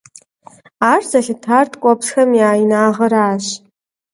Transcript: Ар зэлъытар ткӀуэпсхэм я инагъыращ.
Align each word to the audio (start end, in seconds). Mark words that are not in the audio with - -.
Ар 0.91 1.01
зэлъытар 1.09 1.65
ткӀуэпсхэм 1.71 2.29
я 2.47 2.49
инагъыращ. 2.63 3.45